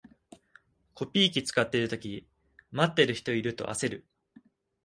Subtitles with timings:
[0.95, 2.27] コピー機使ってるとき、
[2.71, 4.07] 待ってる人いると焦る